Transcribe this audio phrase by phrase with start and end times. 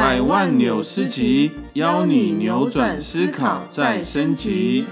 [0.00, 4.84] 百万纽斯集，邀你扭转思考，再升级。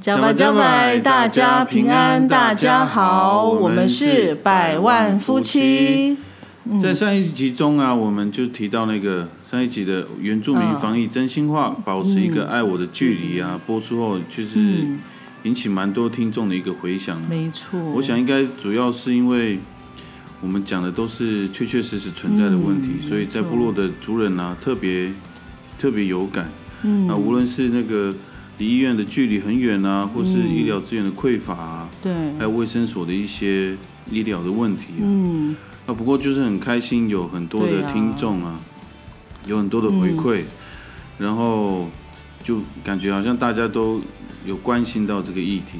[0.00, 6.18] 加拜加拜，大家平安，大家好，我们是百万夫妻。
[6.80, 13.60] 在上一集中啊，我们就提到那个上一集的原住民防疫真心话，保持一个爱我的距离啊。
[13.66, 14.86] 播出后就是
[15.44, 17.20] 引起蛮多听众的一个回响。
[17.28, 19.58] 没错，我想应该主要是因为
[20.40, 25.12] 我们讲的都是确确实实存在的问题，所以在部落的族人呢特别
[25.78, 26.50] 特别有感。
[26.82, 28.14] 嗯，那无论是那个。
[28.58, 33.76] 离医院的距离很远啊，或是医疗资源的匮乏啊，对，还有卫生所的一些
[34.10, 35.54] 医疗的问题，嗯，
[35.86, 38.58] 啊，不过就是很开心，有很多的听众啊，
[39.46, 40.42] 有很多的回馈，
[41.20, 41.88] 然后
[42.42, 44.00] 就感觉好像大家都
[44.44, 45.78] 有关心到这个议题。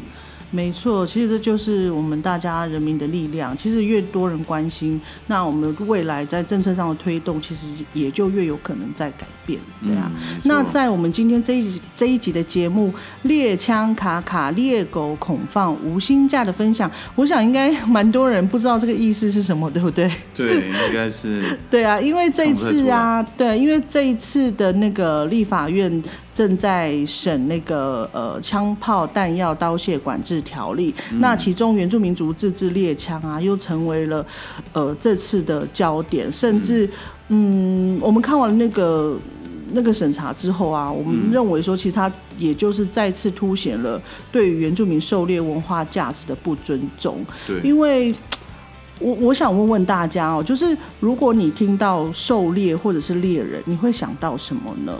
[0.51, 3.55] 没错，其实这就是我们大家人民的力量。
[3.55, 10.11] 其实越多人关心，那我们未来在政策上的推动，其实也就越有可能在改变，对啊。
[10.45, 12.89] 那在我们今天这一集这一集的节目
[13.25, 20.11] 《猎枪卡卡猎狗恐放无薪假》的分享，我想应该蛮多人不知道这个意思是什么，对不对？
[20.35, 21.59] 对，应该是。
[21.71, 26.03] 对啊，因为这一次啊，对，因为这一次的那个立法院。
[26.39, 34.25] 正在审那个呃枪炮弹药刀械管制条例，那其中原住民族自制猎枪啊，又成为了
[34.73, 36.89] 呃这次的焦点，甚至
[37.27, 39.19] 嗯，我们看完那个
[39.73, 42.09] 那个审查之后啊，我们认为说，其实它
[42.39, 47.27] 也就是再次凸显了对于原住民狩猎文化价值的不尊重。
[47.49, 48.15] 对，因为
[49.01, 54.93] 我我想问问大家哦，就是如果你听到狩猎或者是猎人，你会想到什么呢？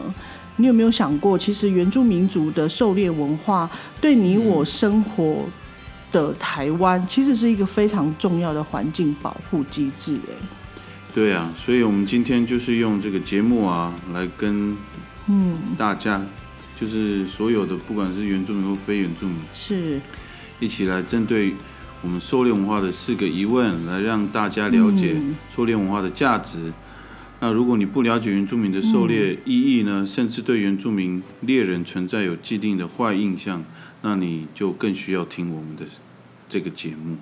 [0.61, 3.71] 你有没有想过，其实原住民族的狩猎文化
[4.01, 5.45] 对你我生活
[6.11, 10.17] 的台湾，其实是一个非常重要的环境保护机制。
[10.29, 10.35] 哎，
[11.15, 14.77] 对啊，所以我们今天就是用这个节目啊，来跟
[15.29, 16.21] 嗯大家，
[16.81, 20.01] 就是所有的不管是原住民或非原住民，是
[20.59, 21.55] 一起来针对
[22.03, 25.15] 我们狩猎文化的四个疑问，来让大家了解
[25.55, 26.73] 狩猎文化的价值。
[27.41, 33.63] 那如果你不了解原住民的狩猎意义呢，甚至对原住民猎人存在有既定的坏印象，
[34.03, 35.85] 那你就更需要听我们的
[36.49, 37.17] 这个节目。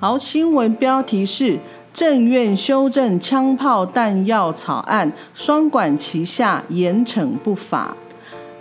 [0.00, 1.60] 好，新闻标题是：
[1.92, 7.96] 政院修正枪炮弹药草案，双管齐下，严惩不法。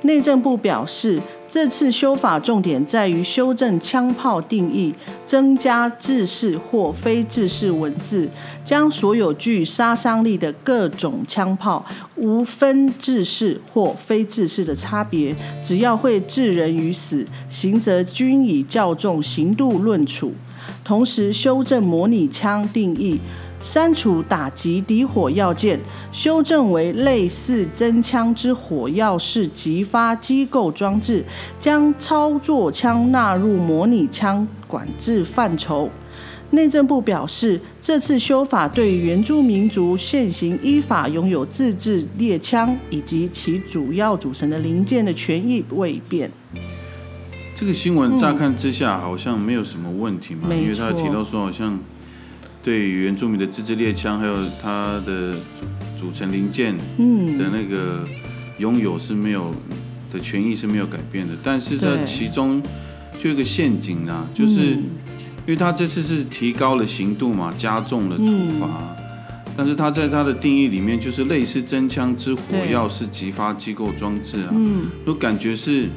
[0.03, 1.19] 内政部表示。
[1.53, 4.91] 这次修法重点在于修正枪炮定义，
[5.23, 8.27] 增加制式或非制式文字，
[8.65, 20.33] 将所有具杀伤力的各种枪炮无分制式或非制式的差别，只要会致人于死，刑责均以较重刑度论处。
[20.83, 23.19] 同时修正模拟枪定义。
[23.63, 25.79] 删除打击敌火要件，
[26.11, 31.23] 修正为类似真枪之火药式击发机构装置，
[31.57, 35.89] 将操作枪纳入模拟枪管制范畴。
[36.49, 46.29] 内政部表示，这次修法对原住民族现行依法拥有自制猎枪以及其主要组成的零件的权益未变。
[47.55, 51.79] 这个新闻乍看之下好像没有什么问题嘛，因为他提到说好像。
[52.63, 55.33] 对于原住民的自制猎枪，还有它的
[55.97, 58.07] 组组成零件的那个
[58.57, 59.53] 拥有是没有
[60.11, 62.61] 的权益是没有改变的，但是在其中
[63.21, 68.95] 就一个陷阱啊，就是因为他这次是提高了刑度嘛，加重了处罚，
[69.57, 74.55] 但是他在他的定义里面就是类似真枪之火药是激发机构装置啊，
[75.05, 75.89] 都感觉是。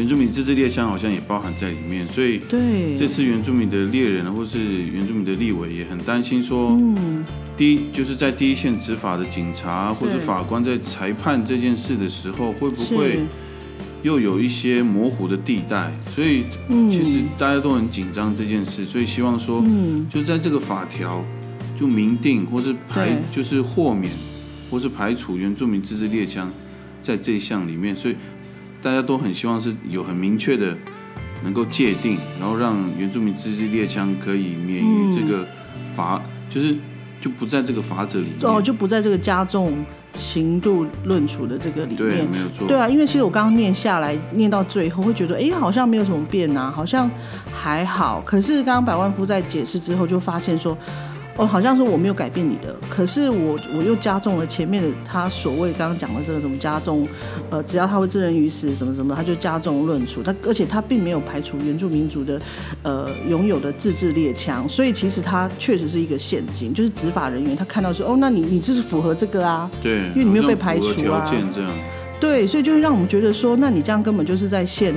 [0.00, 2.96] 原住民自制猎枪好像也包含在里面，所以对。
[2.96, 6.74] 这次原住民的猎人或是原住民的立委也很担心说，
[7.54, 13.20] 第一就是在第一线执法的警察或是法官在裁判这件事的时候，会不会
[14.02, 15.92] 又有一些模糊的地带？
[16.10, 16.44] 所以
[16.90, 19.62] 其实大家都很紧张这件事，所以希望说，
[20.10, 21.22] 就在这个法条
[21.78, 24.10] 就明定或是排就是豁免
[24.70, 26.50] 或是排除原住民自制猎枪。
[27.02, 28.14] 在这一项里面，所以
[28.82, 30.76] 大家都很希望是有很明确的
[31.44, 35.46] 能够界定，然后让原住民自制猎枪可以免于这个
[35.94, 36.76] 罚，就是
[37.20, 39.84] 就不在这个法则里面，哦，就不在这个加重。
[40.12, 42.66] 刑度论处的这个里面，没有错。
[42.66, 47.08] 对啊，因为其实我刚刚念下来，念到最后会觉得，哎，好像没有什么变啊，好像
[47.52, 48.20] 还好。
[48.26, 50.76] 可是刚刚百万夫在解释之后，就发现说。
[51.36, 57.06] 哦，好像说我没有改变你的，可是我我又加重了前面的他所谓刚刚讲的这个什么加重，
[57.48, 60.22] 呃，只要他会置人于死什么什么，他就加重论处。
[60.22, 62.38] 他而且他并没有排除原住民族的
[62.82, 71.24] 呃拥有的自制猎枪，所以其实他确实是一个陷阱，就是执法人员他看到说哦，那你你就是符合这个啊，对，因为你没有被排除啊，
[71.54, 71.70] 这样，
[72.20, 74.94] 对，所以就会让我们觉得说，那你这样根本就是在陷，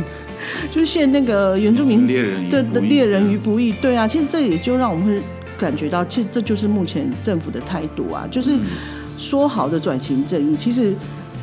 [0.69, 5.21] 就是陷那个原住民猎人对的猎人于不义，对啊，其实这也就让我们会。
[5.63, 8.60] 感觉到，其实这就是目前政府的态度啊，就是
[9.18, 10.94] 说好的转型正义，其实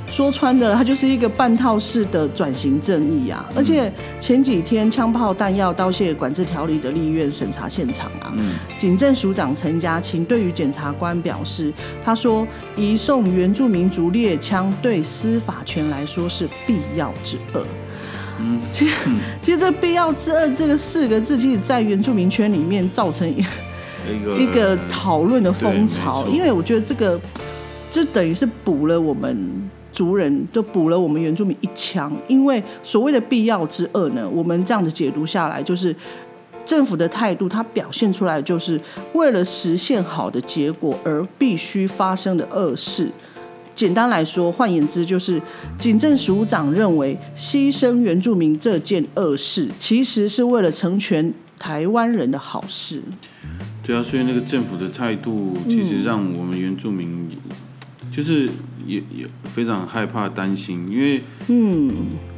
[0.06, 3.48] 说穿的，它就是一个半套式的转型正义啊。
[3.56, 3.90] 而且
[4.20, 8.34] 前几天枪炮弹药刀械管制条例的立院审查现场啊，
[8.78, 11.72] 警政署长陈家清对于检察官表示，
[12.04, 12.46] 他说
[12.76, 17.64] 移送原住民族猎枪对司法权来说是必要之恶。
[18.42, 18.94] 嗯，其实
[19.40, 23.32] 其实这必要之二这个四个字，其实在原住民圈里面造成。
[24.38, 27.20] 一个讨论的风潮，因为我觉得这个
[27.90, 32.12] 就等于是补了我们族人，就补了我们原住民一枪。
[32.28, 35.94] 因为所谓的必要之恶呢，我们这样的解读下来，就是
[36.64, 38.80] 政府的态度，它表现出来就是
[39.12, 43.08] 为了实现好的结果而必须发生的恶事。
[43.74, 45.40] 简单来说，换言之，就是
[45.78, 53.00] 警政署长认为牺牲原住民这件恶事，其实是为了成全台湾人的好事。
[53.82, 57.28] 对啊，所以那个政府的态度，其实让我们原住民，
[58.12, 58.48] 就是
[58.86, 61.90] 也也非常害怕、担心，因为嗯，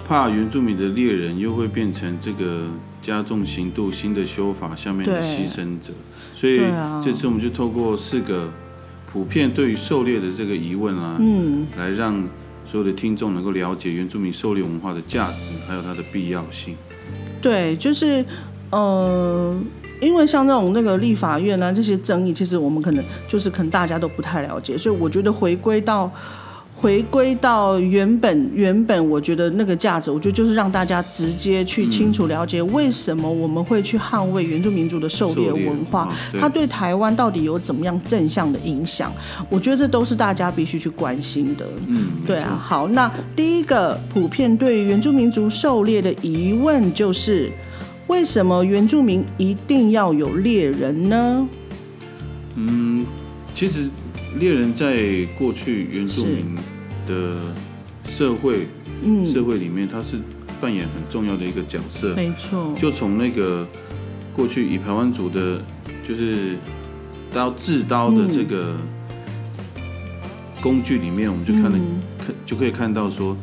[0.07, 2.69] 怕原住民的猎人又会变成这个
[3.03, 5.93] 加重刑度新的修法下面的牺牲者，
[6.33, 6.61] 所以
[7.05, 8.51] 这次我们就透过四个
[9.13, 12.23] 普遍对于狩猎的这个疑问啊，嗯，来让
[12.65, 16.77] 所有的听众能够了解原住民狩猎文化的价值，还有它的必要性。
[17.43, 18.25] 对，就是
[18.71, 19.55] 呃。
[20.03, 26.11] 因为像那种那个立法院呢，这些争议，其实我们可能就是可能大家都不太了解，所以我觉得回归到
[26.75, 39.13] 回归到原本原本，我觉得那个价值，我觉得就是让大家直接去清楚了解为什么我们会去捍卫原住民族的狩猎文化，它对台湾到底有怎么样正向的影响？
[39.49, 41.65] 我觉得这都是大家必须去关心的。
[41.87, 42.61] 嗯，对啊。
[42.61, 47.53] 好，那第一个普遍对原住民族狩猎的疑问就是。
[48.09, 51.49] 为什么原住民一定要有猎人呢？
[52.57, 53.07] 嗯，
[53.55, 53.89] 其实
[54.39, 56.57] 猎人在过去原住民
[57.07, 57.39] 的
[58.09, 58.67] 社会，
[59.03, 60.17] 嗯，社会里面他是
[60.61, 62.15] 扮演很重要的一个角色。
[62.15, 63.67] 没错，就从那个
[64.35, 65.63] 过去以台湾族的，
[66.07, 66.57] 就是
[67.33, 68.77] 刀制刀的这个
[70.61, 71.79] 工具里面，我们就看了，
[72.19, 73.37] 看就可以看到说，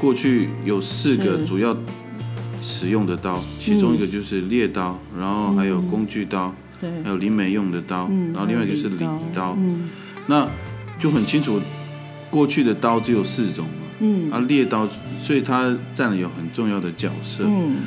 [0.00, 1.76] 过去有四个主要。
[2.62, 6.54] 使用的刀，其中一个就是猎刀，然后还有工具刀，
[7.02, 9.04] 还有林美用的刀，然后另外就是礼
[9.34, 9.56] 刀。
[10.26, 10.48] 那
[10.98, 11.60] 就很清楚，
[12.30, 14.86] 过去的刀只有四种嘛，嗯，啊猎刀，
[15.22, 17.78] 所以它占了有很重要的角色，嗯，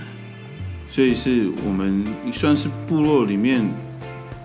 [0.90, 3.64] 所以是我们算是部落里面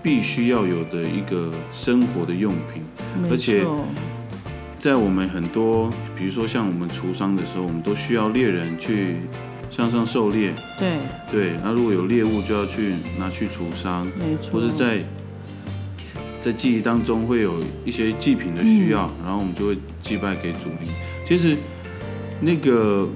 [0.01, 2.83] 必须要有的一个生活的用品，
[3.29, 3.65] 而且
[4.77, 9.15] 在我们很多，比如说像我们除伤的时候，我们都需要猎人去。
[9.69, 10.97] 向上狩猎，对。
[11.31, 14.99] 对，那如果有猎物就要去拿去除伤，没错，或是在
[16.41, 20.91] 在记忆当中会有一些祭品的需要，然后我们就会祭拜给祖灵。
[21.23, 21.55] 其实
[22.41, 23.07] 那个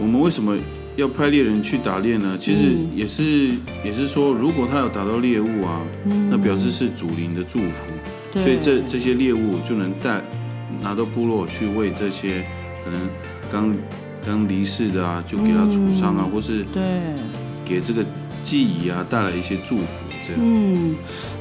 [0.00, 0.56] 我们为什么
[0.94, 2.38] 要派猎人去打猎呢？
[2.40, 3.50] 其实也是
[3.84, 5.82] 也是说，如果他有打到猎物啊，
[6.30, 10.22] 那表示是祖灵的祝福，所以这这些猎物就能带
[10.80, 12.44] 拿到部落去为这些
[12.84, 13.00] 可能
[13.50, 13.74] 刚。
[14.24, 16.82] 刚离世的啊，就给他除伤啊，或是对
[17.64, 18.04] 给这个
[18.44, 19.84] 记忆啊带来一些祝福，
[20.26, 20.40] 这样。
[20.42, 20.94] 嗯，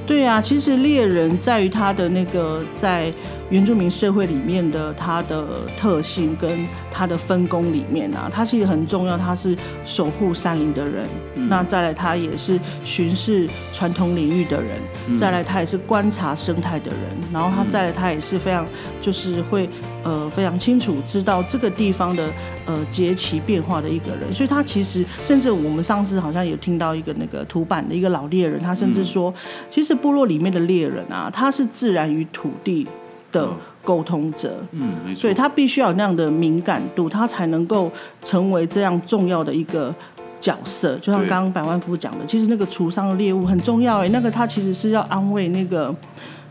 [0.06, 3.12] 对啊，其实猎人在于他的那个在。
[3.50, 5.46] 原住民社会里面的它的
[5.78, 11.08] 特性跟它的分工里面啊，它其实很重要，它是守护山林的人。
[11.50, 15.18] 那再来，他也是巡视传统领域的人。
[15.18, 17.00] 再来，他也是观察生态的人。
[17.34, 18.66] 然后他再来，他也是非常
[19.02, 19.68] 就是会
[20.04, 22.30] 呃非常清楚知道这个地方的
[22.66, 24.32] 呃节气变化的一个人。
[24.34, 29.34] 所以他其实甚至我们上次好像有听到一个那个土版的一个老猎人，他甚至说，
[29.70, 32.88] 其实部落里面的猎人啊，他是自然与土地。
[33.32, 33.50] 的
[33.84, 34.64] 沟通者。
[34.72, 35.24] 嗯，没错。
[35.24, 37.92] 对他必须要有那样的敏感度，他才能够
[38.24, 39.94] 成为这样重要的一个
[40.40, 40.96] 角色。
[40.98, 45.96] 就像刚刚百万夫讲的，其实那个厨商的猎物很重要哎，那个他其实是要安慰那个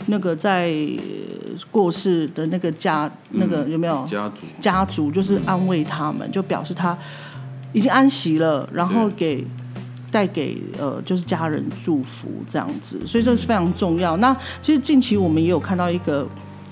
[0.06, 0.73] 那个在
[1.70, 6.97] 过世的那个家那个有没有家族家族，就是安慰他们，就表示他
[7.73, 9.44] 已经安息了，然后给。
[10.11, 14.16] 带给呃，就是家人祝福这样子，所以这是非常重要。
[14.16, 16.26] 那其实近期我们也有看到一个，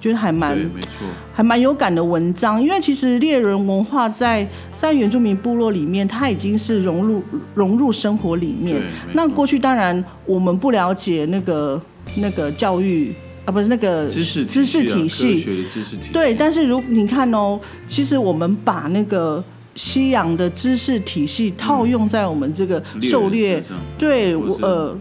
[0.06, 2.62] 就是还蛮没错，还蛮有感的文章。
[2.62, 7.20] 因为其实猎人文化在在原住民部落里面，它已经是融入
[7.56, 8.80] 融入生活里面。
[9.14, 11.82] 那过去当然我们不了解那个
[12.18, 13.12] 那个教育
[13.44, 15.42] 啊，不是那个知识知识体系，
[15.75, 16.12] 知识体系。
[16.12, 17.58] 对，但是如你看哦，
[17.88, 19.42] 其实我们把那个。
[19.78, 23.62] 西洋的知识体系套用在我们这个狩猎，
[23.98, 24.96] 对，我呃，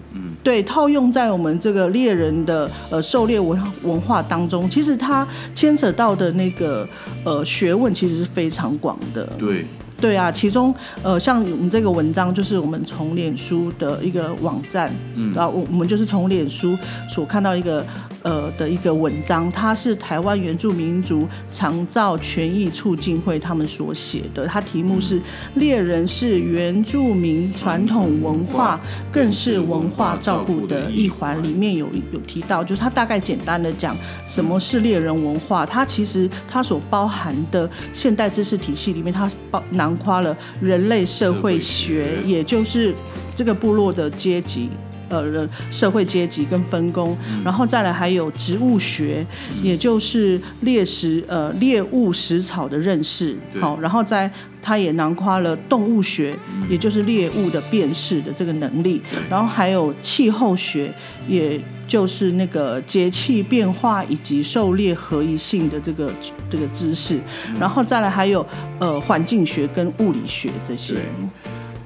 [0.45, 6.87] 对，套用在我们这个猎人的呃狩猎文文化当中，其实它牵扯到的那个
[7.23, 9.25] 呃学问其实是非常广的。
[9.39, 9.65] 对，
[9.99, 10.71] 对啊，其中
[11.01, 16.77] 呃像我们这个文章就是我们从脸书的一个网站，嗯，然后我我们就是从脸书
[17.09, 17.83] 所看到一个。
[18.25, 25.21] 呃的一个文章，它是台湾原住民族长照权益促进会他们所写的，它题目是
[25.55, 31.41] “猎人是原住民传统文化，更是文化照顾的一环”。
[31.45, 33.95] 里面有有提到，就是它大概简单的讲
[34.27, 42.95] 什么是猎人文化，它其实它所包含的现代知识体系里面，它包囊括了人类社会学，也就是
[43.35, 44.69] 这个部落的阶级。
[45.09, 49.25] 呃，社会阶级跟分工，然后再来还有植物学，
[49.61, 54.29] 也就是猎食呃猎物食草的认识，好，然后在
[54.61, 56.35] 它也囊括了动物学，
[56.69, 60.91] 也就是猎物的辨识的这个能力，然后还有气候学，
[61.27, 66.11] 也就是那个节气变化以及狩猎合一性的这个
[66.49, 67.19] 这个知识，
[67.59, 68.45] 然后再来还有
[68.79, 70.95] 呃环境学跟物理学这些。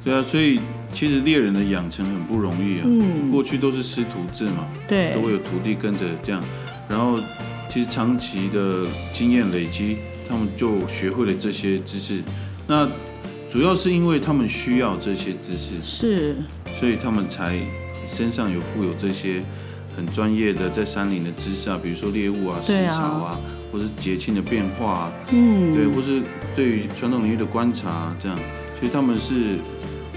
[0.06, 0.60] 对啊，所以。
[0.92, 2.86] 其实猎人的养成很不容易啊，
[3.32, 6.44] 过去都是师徒制嘛，对，都会有徒弟跟着这样，
[6.90, 7.20] 然后
[7.70, 12.22] 其实长期的经验累积，他们就学会了这些知识。
[12.68, 12.90] 那
[13.48, 16.36] 主要是因为他们需要这些知识，是，
[16.80, 17.60] 所以他们才
[18.08, 19.42] 身上有富有这些
[19.96, 23.40] 很专业的在山林的知识啊，比如说猎物啊、食草啊，
[23.72, 26.22] 或是节庆的变化，嗯，对，或是
[26.56, 28.38] 对于传统领域的观察这样，
[28.80, 29.60] 所以他们是。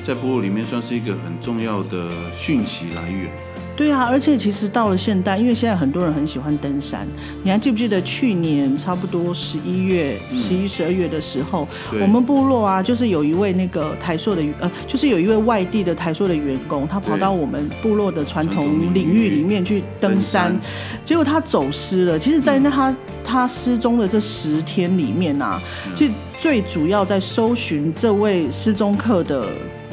[0.02, 3.30] 在部落里面算是一个很重要的讯息来源。
[3.75, 7.09] 对啊，而且其实到了现代，因为现在很多人很喜欢登山，
[7.42, 11.66] 你还记不记得去年差不多十一月、十一、十二月的时候，
[11.99, 20.54] 我们部落啊，就是有一位那个台硕的呃，就是有一位外地的台硕的员工，他跑到我们部落的传统领域里面去登山，
[21.02, 22.18] 结果他走失了。
[22.18, 22.94] 其实，在那他
[23.25, 25.59] 他失踪的这十天里面啊，
[25.94, 29.49] 其实最主要在搜寻这位失踪客的。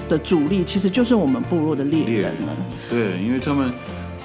[0.10, 2.58] 的主力其实就是我们部落的猎人了。
[2.90, 3.72] 对，因为他们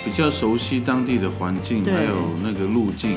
[0.05, 2.11] 比较熟悉当地的环境，还有
[2.43, 3.17] 那个路径。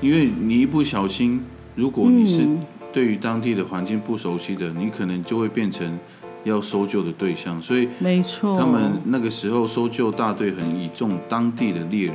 [0.00, 1.40] 因为你一不小心，
[1.76, 2.46] 如果你是
[2.92, 5.98] 对于当地的环境不熟悉的，你可能就会变成
[6.42, 7.62] 要搜救的对象。
[7.62, 12.14] 所以，没错，他们那个时候搜救大队很倚重当地的猎人。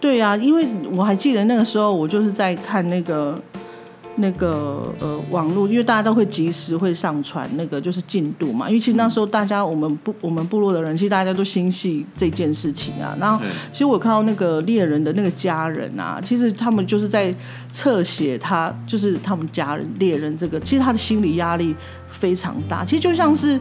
[0.00, 3.36] 对呀，因为我还记得那个时候，我就是在看那个。
[4.16, 13.16] 那个呃网络，因为大家都会及时会上传那个就是进度嘛，因为其实那时候大家我们部我们部落的人，其实大家都心系这件事情啊。
[13.18, 13.42] 然后
[13.72, 17.34] 其实我看到那个猎人的那个家人啊，其实他们就是在
[17.70, 21.74] 侧写他，就是他们家人猎人这个，其实他的心理压力
[22.06, 22.84] 非常大。
[22.84, 23.58] 其实就像是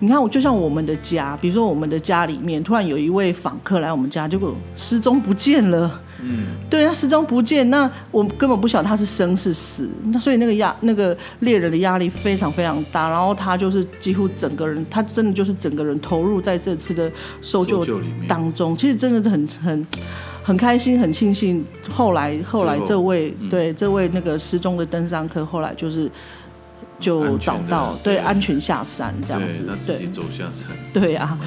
[0.00, 6.00] 你看，我就像我们的家，比如说我们的家里面突然有一位访客来我们家，结果失踪不见了。
[6.20, 17.10] 嗯，对他失踪不见，那我根本不晓得他是生是死，那所以那个压那个猎人的压力非常非常大，然后他就是几乎整个人，他真的就是整个人投入在这次的
[17.40, 17.84] 搜救
[18.26, 19.86] 当中，其实真的是很很
[20.42, 26.10] 很开心，很庆幸，后来后来这位对这位那个失踪的登山客，后来就是。
[27.00, 30.68] 就找到对安全下山这样子，自己走下山。
[30.92, 31.38] 对啊，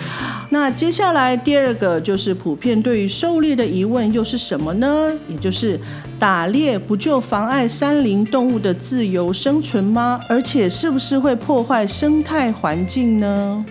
[0.49, 5.11] 那接下来第二个就是普遍对于狩猎的疑问又是什么呢？
[5.27, 5.79] 也就是
[6.19, 10.19] 打猎不就妨碍山林动物的自由生存吗？
[10.27, 13.65] 而且是不是会破坏生态环境呢？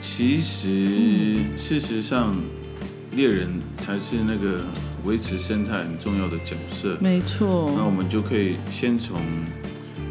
[0.00, 2.34] 其实事实上，
[3.12, 4.60] 猎人才是那个
[5.04, 6.96] 维持生态很重要的角色。
[7.00, 7.70] 没错。
[7.76, 9.20] 那我们就可以先从。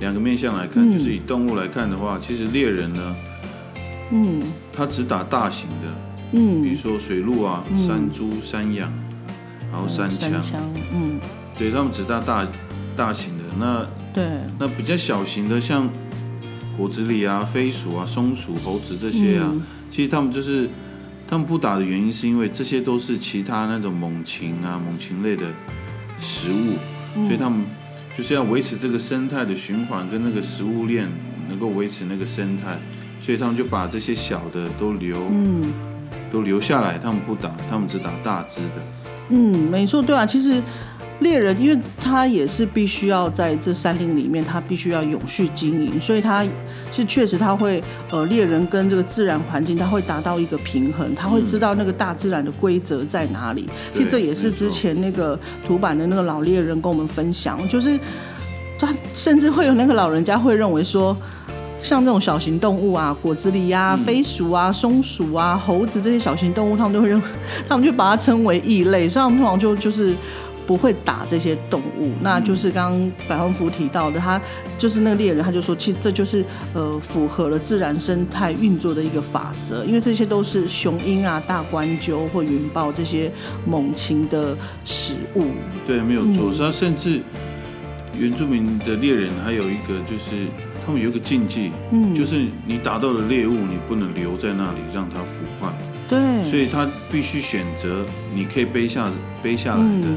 [0.02, 3.16] 两个面向来看，就是以动物来看的话，其实猎人呢，
[4.12, 4.42] 嗯，
[4.74, 5.94] 他只打大型的，
[6.34, 8.92] 嗯，比如说水鹿啊、山猪、山羊，
[9.72, 11.20] 然后山枪，嗯，
[11.58, 12.48] 对他们只打大
[12.98, 14.26] 大型的，那对，
[14.60, 15.88] 那比较小型的，像
[16.76, 19.54] 果子狸啊、飞鼠啊、松鼠、猴子这些啊，
[19.92, 20.68] 其实他们就是
[21.30, 25.44] 他们不打的原因，是因为这些都是其他那种猛禽啊、猛禽类的
[26.20, 26.74] 食物，
[27.28, 27.64] 所以他们
[28.18, 31.08] 就是要维持这个生态的循环跟那个食物链
[31.50, 32.78] 能够维持那个生态，
[33.22, 35.74] 所以他们就把这些小的都留，嗯，
[36.32, 38.82] 都留下来，他们不打，他们只打大只的。
[39.30, 40.62] 嗯，没错，对啊，其实。
[41.22, 46.44] 猎人，因为他也是必须要在这山林里面，他必须要永续经营，所以他
[46.92, 53.70] 是确实他会呃，猎人跟这个自然环境他会达到一个平衡，他会知道那个大自然的规则在哪里。
[53.94, 58.00] 其实这也是之前那个图版的那个老猎人跟我们分享，就是
[58.80, 61.16] 他甚至会有那个老人家会认为说，
[61.84, 67.22] 像这种小型动物啊，果子狸啊、飞鼠啊、松鼠啊、猴子这些小型动物，他们都会认，
[67.70, 70.16] 他们就把它称为异类，所以他们通常就就是。
[70.72, 74.42] 不会打这些动物，那就是刚刚百万福提到的，他
[74.78, 83.30] 就是那个猎人，他就说，其实这就是呃符合了自然生态运作的一个法则，因为这些都是雄鹰啊、大冠鸠或云豹这些
[83.66, 85.48] 猛禽的食物。
[85.86, 86.54] 对，没有错。
[86.58, 87.20] 他甚至
[88.18, 90.48] 原住民的猎人还有一个，就是
[90.86, 95.70] 他们有一个禁忌，嗯，就是你打到的猎物，你不能留在那里让它腐坏。
[96.08, 99.10] 对，所以他必须选择你可以背下
[99.44, 100.08] 背下来的。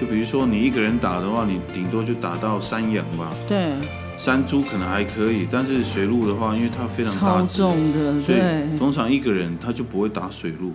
[0.00, 3.30] 就比如说你一个人打的话，你顶多就打到山羊吧。
[3.46, 3.72] 对。
[4.18, 10.72] 山猪可能还可以，但是水鹿的话，因为它非常大重的，所以通常一个人他就不会打水鹿，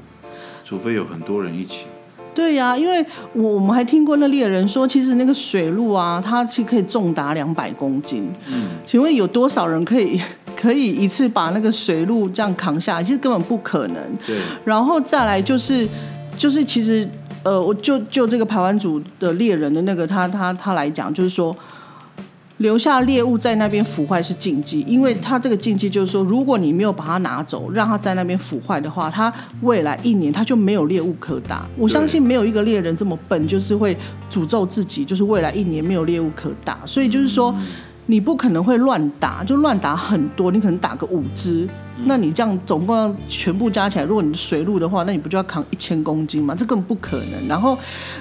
[0.63, 1.86] 除非有很多人一起。
[2.34, 8.27] 对呀，因为我我们还听过那猎人说，其实那个水鹿啊，它其实可以重达两百公斤。
[8.48, 8.70] 嗯。
[8.84, 10.20] 请问有多少人可以
[10.58, 13.03] 可以一次把那个水鹿这样扛下来？
[13.03, 13.98] 其实根本不可能。
[14.25, 14.38] 对。
[14.63, 15.88] 然后再来就是
[16.36, 17.08] 就是其实。
[17.45, 21.55] 呃，我就就这个排湾组的猎人的那个他他他来讲，就是说
[22.57, 29.31] 留下猎物在那边腐坏是禁忌，因为他这个禁忌就是说，如果你没有把它拿走，让它在那边腐坏的话，他
[29.62, 31.67] 未来一年他就没有猎物可打。
[31.77, 33.95] 我相信没有一个猎人这么笨，就是会
[34.31, 36.79] 诅咒自己，就是未来一年没有猎物可打。
[36.86, 37.55] 所以就是说。
[38.08, 41.68] 你不可能会乱打，就乱打很多，你可能打个五只，
[42.04, 46.54] 那你这样总共要全部加起来，如果你水路的话，那你不就要扛一千公斤吗？
[46.54, 47.48] 这根本不可能。
[47.48, 47.76] 然后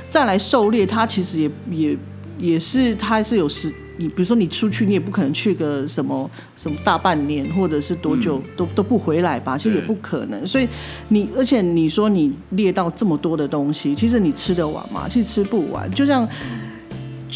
[0.08, 1.98] 再来狩猎，它其实也也
[2.38, 10.46] 也是，它是有时，你比如说你出去，你也不可能去个什么什么大半年，或者是多久都都不回来吧，其实也不可能。
[10.46, 10.66] 所以
[11.08, 15.06] 你而且你说你猎到这么多的东西，其实你吃得完吗？
[15.10, 16.26] 其实吃不完，就像。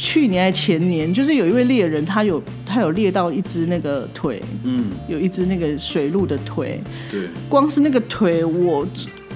[0.01, 6.81] 去年还前年，就是有一位猎人，他有他有猎到一只那个腿，嗯，有一只那个水鹿的腿，
[7.11, 8.87] 对，光是那个腿，我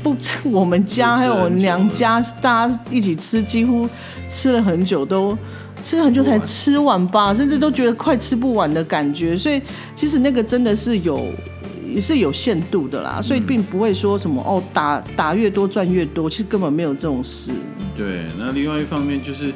[0.03, 3.89] 不我们家还有我娘家大家一起吃，几乎
[4.29, 5.37] 吃了很久，都
[5.83, 9.37] 吃了很久才吃完吧，甚至都觉得快吃不完的感觉。
[9.37, 9.61] 所以
[9.97, 11.27] 其实那个真的是有
[11.87, 17.51] 也是有限度的啦，所以并不会说什么哦打打越多赚越多，其实根本没有这种事。
[17.97, 19.53] 对，那另外一方面就是。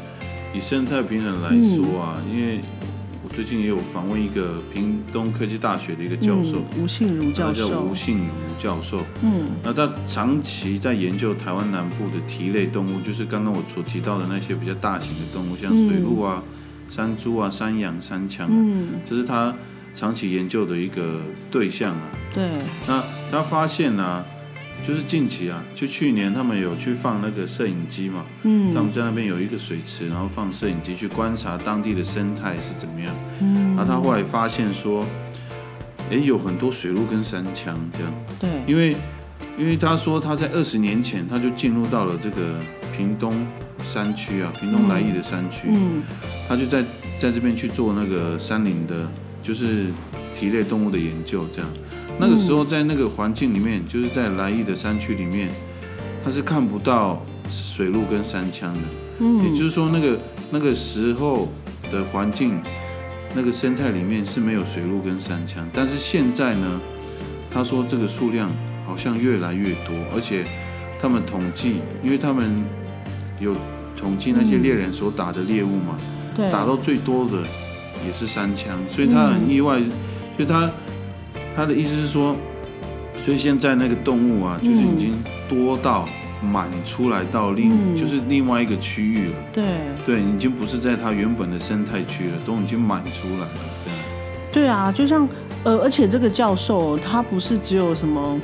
[0.57, 2.61] 以生态平衡来说啊，因为
[3.23, 9.03] 我最近也有访问一个屏东科技大学的一个教授，吴信如教授，他叫吴信如教授。
[9.23, 16.43] 嗯，那他长期在研究台湾南部的蹄类动物，就是刚刚我所提到的那些比较大型的动物，像水鹿啊、
[16.89, 19.55] 山猪啊、山羊、山羌，嗯，这是他
[19.95, 22.09] 长期研究的一个对象啊。
[22.35, 24.25] 对，那他发现呢。
[24.85, 35.05] 就是近期啊，就去年他们有去放那个摄影机嘛，嗯，他们在那边有一个水池，然后放摄影机去观察当地的生态是怎么样，嗯，然后他后来发现说，
[36.11, 38.97] 哎，有很多水鹿跟山羌这样，对，因为
[39.59, 42.61] 因为他说他在二十年前他就进入到了这个
[42.97, 43.47] 屏东
[43.85, 46.03] 山区啊，屏东来义的山区，嗯，
[46.49, 46.83] 他就在
[47.19, 49.11] 在这边去做那个山林的，
[49.43, 49.87] 就是
[50.33, 51.69] 蹄类动物的研究这样。
[52.19, 55.51] 那个时候在那个环境里面，就是在来义的山区里面，
[56.25, 58.81] 他是看不到水路跟山枪的。
[59.19, 60.19] 嗯，也就是说那个
[60.51, 61.49] 那个时候
[61.93, 62.59] 的环境，
[63.35, 65.69] 那个生态里面是没有水路跟山枪。
[65.75, 66.81] 但是现在呢，
[67.51, 68.51] 他说这个数量
[68.87, 70.47] 好像越来越多，而且
[71.01, 72.51] 他们统计，因为他们
[73.39, 73.55] 有
[73.95, 75.99] 统计那些猎人所打的猎物嘛，
[76.51, 77.43] 打到最多的
[78.07, 79.79] 也是山枪，所以他很意外，
[80.37, 80.71] 所以他。
[81.57, 82.37] 他的意思是说，
[83.25, 85.15] 所以现在那个动物啊，就是已经
[85.49, 86.07] 多到
[86.43, 89.35] 满出来到另就是另外一个区域了。
[89.55, 89.65] 对，
[90.05, 93.49] 对，已经不是在它原本的生态区了，都已经满出来了。
[93.83, 93.99] 这样。
[94.53, 95.27] 对啊，就像
[95.65, 98.39] 呃，而且这个教授他不是只有什么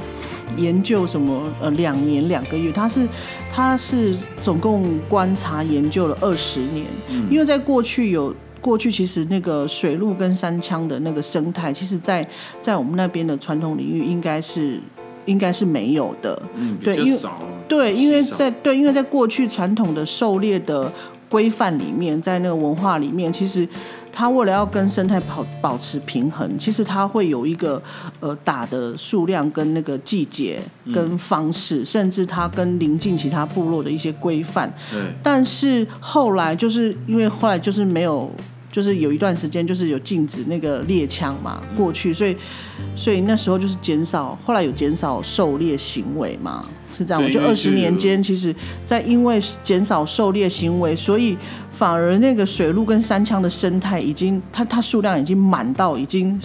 [0.56, 3.08] 研究什么呃两年两个月，他是
[3.52, 6.86] 他是总共观察研究了二十年，
[7.30, 12.26] 因为在过去有过去其实那个水路跟山腔的那个生态，其实在
[12.62, 14.80] 在我们那边的传统领域应该是
[15.26, 17.20] 应该是没有的，嗯，对，因为
[17.68, 20.90] 对，因为在对，因为在过去传统的狩猎的
[21.28, 23.68] 规范里面，在那个文化里面，其实。
[24.14, 27.82] 它为了要跟生态保保持平衡，其实它会有一个
[28.20, 30.60] 呃打的数量跟那个季节
[30.92, 34.70] 跟方式，甚至它跟邻近其他部落的一些规范。
[34.90, 35.00] 对。
[35.22, 38.30] 但是后来就是因为后来就是没有，
[38.72, 42.36] 就是有一段时间就是有禁止那个猎枪嘛过去，所以
[42.96, 47.22] 所以那时候就是减少，后来有减少狩猎行为嘛，是这样。
[47.22, 48.52] 我就二十年间，其实
[48.84, 51.36] 在因为减少狩猎行为，所以。
[51.74, 56.38] 反而那个水路跟山枪的生态已经，它它数量已经满到已经，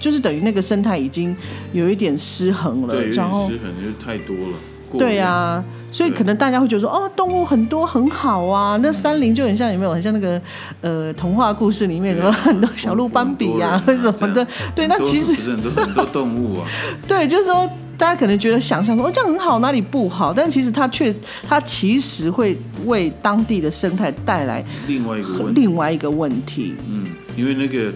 [0.00, 1.34] 就是等于那个生态已经
[1.72, 2.94] 有一点失衡了。
[2.94, 4.58] 对，然后失衡就太多了。
[4.92, 9.92] 对啊，所以可能大家会觉得说，哦，动物很多很好啊，那山林就很像有没有？
[9.92, 10.40] 很像那个
[10.80, 14.46] 呃童话故事里面有很多小鹿斑比呀，什么的。
[14.74, 16.66] 对，那其实不是很多很多动物啊。
[17.08, 17.68] 对，就是说。
[17.98, 21.14] 大家可能觉得想象说哦这样很好哪里不好，但其实它却
[21.48, 26.74] 它其实会为当地的生态带来另外一个另外一个问题。
[26.86, 27.06] 嗯，
[27.38, 27.90] 因为那个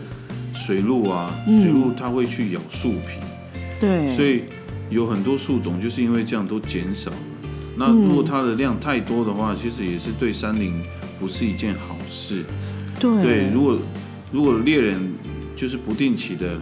[0.55, 3.20] 水鹿啊，水鹿它会去咬树皮，
[3.79, 4.44] 对，所以
[4.90, 7.16] 有很多树种就是因为这样都减少了。
[7.76, 10.83] 那如果它的量太多的话，其实也是对山林
[11.18, 12.44] 不是一件好事。
[13.00, 13.79] 对，对，如果
[14.31, 15.00] 如果猎人
[15.57, 16.59] 就是不定期的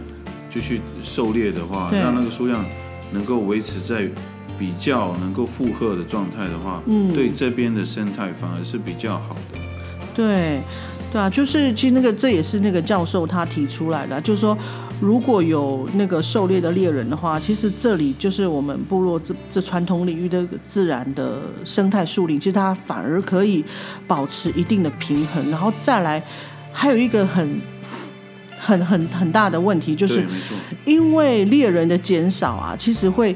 [0.49, 2.63] 就去狩猎的话，让那个数量。
[3.11, 4.07] 能够维持在
[4.59, 9.59] 比较能够负荷的状态的话，嗯，对这边的生态反而是比较好的。
[10.13, 10.61] 对，
[11.11, 14.55] 对啊，就是其实那个这也是那个教授他提出来的，就是说
[14.99, 23.63] 如果有那个狩猎的猎人的话，其实这里就是我们部落这这传统领域的自然的生态树林，其实它反而可以
[24.07, 25.49] 保持一定的平衡。
[25.49, 26.21] 然后再来，
[26.71, 27.59] 还有一个很。
[28.61, 30.27] 很很很大的问题就是，
[30.85, 33.33] 因为猎人的减少啊，其实会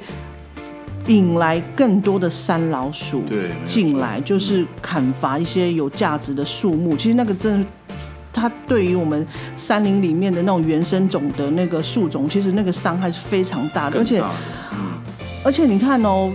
[1.08, 3.23] 引来更多的山老鼠
[3.65, 6.95] 进来，就是砍伐一些有价值的树木。
[6.97, 7.65] 其实那个真，
[8.34, 14.00] 它对于我们山林里面的那种原生种的那个树种，其实那个伤害是非常大的。
[14.00, 14.24] 而且，
[15.43, 16.32] 而且你看哦，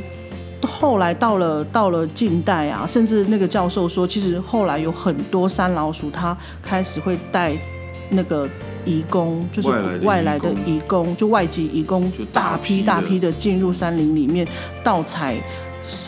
[0.62, 7.56] 后来到了到了近代啊，甚至那个教授说，其实后来有很多山老鼠，它开始会带
[8.10, 8.48] 那个。
[8.84, 9.68] 移工就是
[10.02, 14.48] 外来的移工，就外籍移工，大批大批的进入山林里面
[14.82, 15.36] 盗采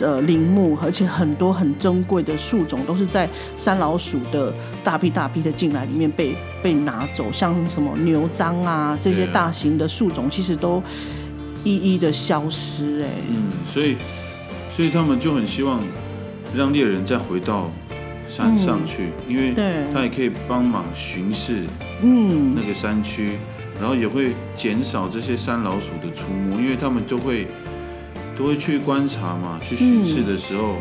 [0.01, 10.81] 呃林木，而且很多很珍贵的树种都是在山老鼠的大批大批的进来里面被被拿走，像什么牛樟啊这些大型的树种，其实都
[11.63, 13.09] 一一的消失哎。
[13.29, 13.95] 嗯，所以
[14.75, 15.81] 所以他们就很希望
[16.55, 17.69] 让猎人再回到。
[18.33, 19.53] 山上去，因为
[19.93, 21.65] 他也可以帮忙巡视，
[22.01, 23.31] 嗯，那个山区，
[23.77, 27.47] 然后也会减少这些山老鼠的出没，因为他们都会
[28.37, 30.75] 都会去观察嘛，去巡视的时候，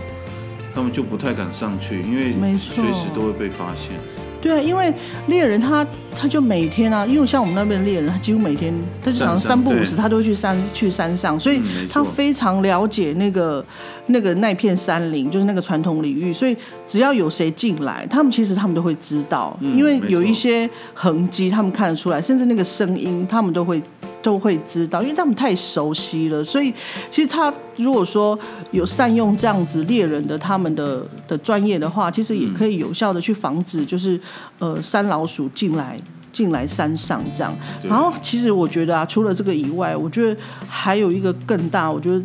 [0.74, 3.98] 他们就不太敢上去，因为随时都会被发现。
[4.42, 4.90] 对啊，因为
[5.26, 5.86] 猎人他
[6.16, 8.72] 他就每天啊，因为像我们那边的猎人，他几乎每天
[9.04, 11.60] 他就好像三不五时，他都会去山去山上，所以
[11.90, 13.62] 他非常了解那个
[14.06, 23.82] 那个那片山林，就是那个传统领域，所以只要有谁进来，他们其实他们都会知道，因为有一些痕迹他们看得出来，甚至那个声音他们都会。
[24.22, 26.72] 都会知道，因为他们太熟悉了，所以
[27.10, 28.38] 其实他如果说
[28.70, 34.20] 有善用这样子猎人的他们的的专业的话，其实也可以有效的去防止，就是
[34.58, 36.00] 呃山老鼠进来
[36.32, 37.56] 进来山上这样。
[37.82, 42.22] 然后其实我觉得啊，除了这个以外，我觉得还有一个更大，我觉得。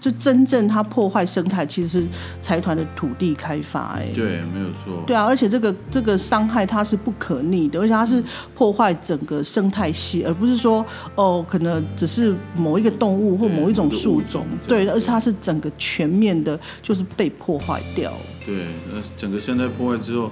[0.00, 2.06] 就真正它破坏生态，其实是
[2.40, 5.02] 财团的土地开发，哎，对，没有错。
[5.06, 8.22] 对啊，而且这个这个伤害它是不可逆的，而且它是
[8.54, 10.84] 破坏整个生态系，而不是说
[11.14, 18.12] 哦，可能只是某一个动物或某一种树种，对，而且它是整个全面的，就是被破坏掉。
[18.46, 20.30] 对，那整个生态破坏之后，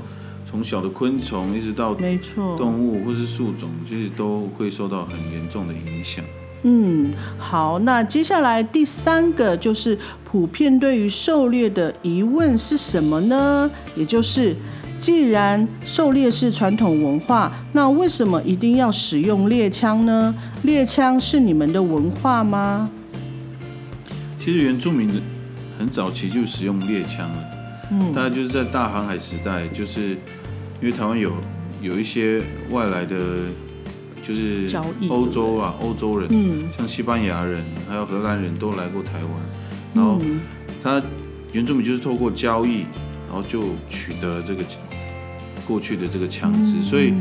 [0.49, 6.25] 从小的昆虫一直到没错动物或是树种，其实都会受到很严重的影响。
[6.69, 13.71] 嗯，好，那接下来第三个就是普遍对于狩猎的疑问是什么呢？
[13.95, 14.53] 也就是，
[14.99, 20.35] 既然狩猎是传统文化，那为什么一定要使用猎枪呢？
[20.65, 22.91] 猎枪是你们的文化吗？
[24.41, 25.09] 其实原住民
[25.79, 27.39] 很早期就使用猎枪了，
[27.93, 30.19] 嗯，大概就是在大航海时代，就是
[30.81, 31.31] 因为台湾有
[31.81, 33.17] 有一些外来的。
[34.27, 34.67] 就是
[35.09, 39.31] 欧洲啊，欧洲人，嗯，像西班牙人还有荷兰人都来过台湾，
[39.95, 40.41] 然后嗯
[40.83, 41.03] 他
[41.53, 42.81] 原住民就是透过交易，
[43.29, 44.65] 然后就取得这个
[45.67, 47.15] 过去的这个枪支，所以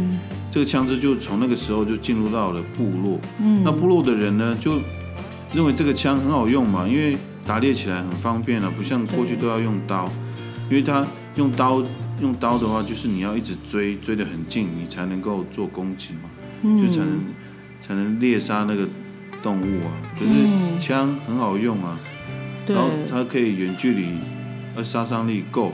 [0.51, 3.19] 这个枪支就从那个时候就进入到了部落。
[3.39, 3.61] 嗯。
[3.63, 4.79] 那部落的人呢，就
[5.53, 10.05] 认为这个枪很好用嘛，因为打猎起来很方便啊，不像过去都要用刀，
[10.69, 11.83] 因为他用刀
[12.21, 16.34] 用刀的话，就是你要一直追，追得很近，你才能够做攻击嘛，嗯
[16.81, 17.19] 就才能
[17.87, 18.87] 才能猎杀那个
[19.43, 19.91] 动物啊。
[20.19, 20.65] 可是嗯。
[20.79, 21.97] 枪很好用啊，
[22.67, 24.05] 然后它可以远距离，
[24.75, 25.73] 呃，杀伤力够，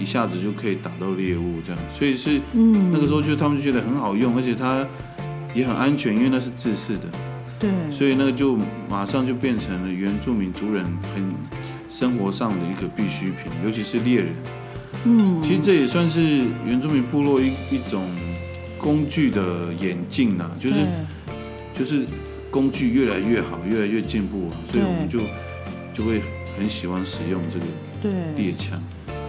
[0.00, 2.90] 一下子就可以打到猎物这样，所以是嗯。
[2.90, 4.84] 那个时候就他们就觉得很好用，而且它
[5.54, 7.02] 也很安全，因为那是自式的，
[7.60, 7.70] 对。
[7.92, 11.32] 所以那个就马上就变成了原住民族人很
[11.88, 14.28] 生活上的一个必需品，尤其是猎人。
[15.04, 15.40] 嗯。
[15.42, 18.02] 其实这也算是原住民部落一一种
[18.80, 19.42] 工具的
[19.80, 20.84] 演进呐、就是对。
[21.78, 22.04] 就是
[22.50, 25.18] 工具越来越好，越来越进步啊，所以我们就
[25.94, 26.20] 就会
[26.58, 27.64] 很喜欢使用这个
[28.02, 28.12] 对。
[28.36, 28.82] 猎枪。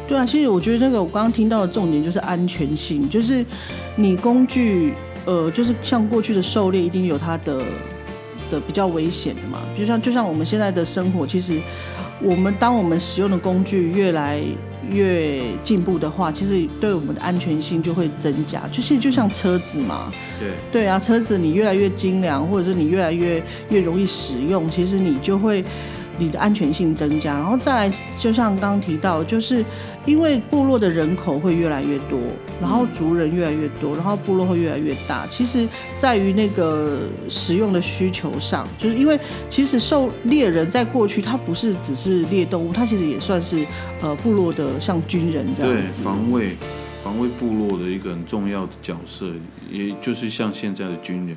[0.08, 3.46] 对啊，其实我觉得那个我刚刚听到的重点就是安全性，就是
[3.96, 4.94] 你工具，
[5.26, 7.64] 呃，就是像过去的狩猎一定有它的
[8.50, 11.62] 的比较危险的嘛，就像就像我们现在的生活，其实
[12.24, 14.42] 我们当我们使用的工具越来
[14.90, 25.64] 越进步的话，其实对我们的安全性就会增加，就是就像车子嘛，对，对啊，车子你越来越精良，或者是你越来越越容易使用，其实你就会
[26.18, 27.34] 你的安全性增加。
[27.34, 29.64] 然后再来，就像刚刚提到，就是
[30.06, 32.20] 因为部落的人口会越来越多，
[32.60, 35.28] 然后族人越来越多，然后部落会越来越大。
[35.28, 43.66] 其实，在于那个使用的需求上，就是因为其实狩猎人在过去他不是只是猎动物，他其实也算是
[44.02, 46.02] 呃部落的像军人这对样子。
[46.02, 46.58] 防卫
[47.04, 49.28] 防卫部落的一个很重要的角色，
[49.72, 51.36] 也就是像现在的军人。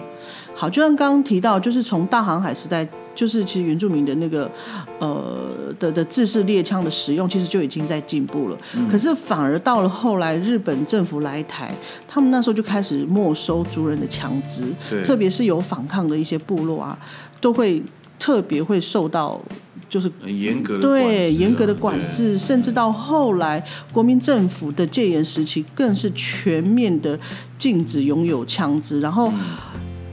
[0.54, 4.50] 好，就像刚刚提到，就是从大航海时代，就是其实原住民的那个
[4.98, 5.48] 呃
[5.78, 8.58] 的的制式猎枪的使用，其实就已经在进步了。
[8.90, 11.72] 可是反而到了后来，日本政府来台，
[12.08, 14.64] 他们那时候就开始没收族人的枪支，
[15.04, 16.98] 特别是有反抗的一些部落啊，
[17.40, 17.82] 都会
[18.18, 19.40] 特别会受到
[19.88, 27.18] 就是很严格的对严格的管制，甚至到后来国民政府的戒严时期，更是全面的
[27.58, 29.32] 禁止拥有枪支，然后。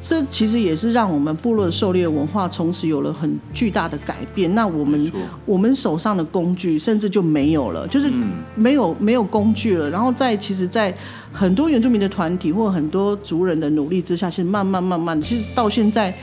[0.01, 4.53] 这其实也是让我们部落的狩猎文化从此有了很巨大的改变。
[4.55, 5.11] 那我们
[5.45, 9.89] 我们手上的工具甚至就没有了，就是嗯没有没有工具了。
[9.89, 10.93] 然后在其实，在
[11.31, 16.13] 很多原住民的团体或很多族人的努力之下，其实慢慢慢慢，其实到现在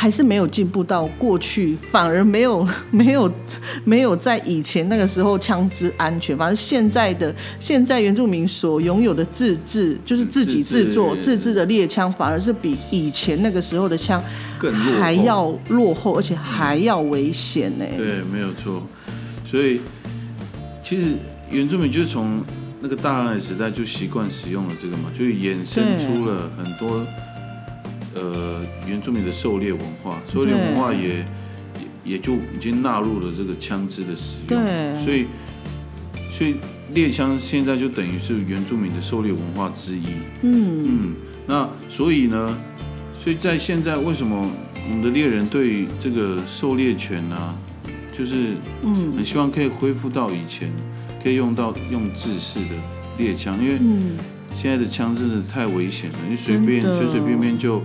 [0.00, 3.30] 还是没有进步到过去，反而没有 没有
[3.84, 6.34] 没有在以前那个时候枪支安全。
[6.38, 14.24] 反正现在的现在原住民所拥有的自制，就是自己制作自制的猎枪，反而是比以前那个时候的枪
[14.58, 18.82] 更还要落后，而且还要危险呢、对，没有错。
[19.44, 19.82] 所以
[20.82, 21.08] 其实
[21.50, 22.42] 原住民就是从
[22.80, 27.06] 那个大航海时代就习惯使用了这个嘛，就衍生出了很多
[28.14, 31.24] 呃原住民的狩猎文化，狩猎文化也也
[32.04, 34.62] 也就已经纳入了这个枪支的使用。
[34.62, 35.04] 对。
[35.04, 35.26] 所以
[36.30, 36.56] 所以
[36.92, 40.06] 猎枪现在就等于是原住民的狩猎文化之一。
[40.42, 41.14] 嗯，嗯，
[41.46, 42.58] 那所以呢，
[43.22, 44.50] 所以在现在为什么
[44.88, 47.54] 我们的猎人对这个狩猎权啊，
[48.16, 49.12] 就是嗯。
[49.12, 50.72] 很希望可以恢复到以前，
[51.22, 52.74] 可以用到用制式的
[53.18, 54.16] 猎枪，因为嗯，
[54.56, 57.82] 现在的枪真的太危险了，你随便随随便便就